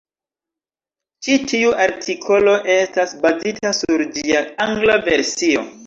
Ĉi 1.27 1.35
tiu 1.51 1.75
artikolo 1.85 2.57
estas 2.79 3.15
bazita 3.27 3.77
sur 3.85 4.09
ĝia 4.19 4.45
angla 4.69 5.03
versio. 5.11 5.71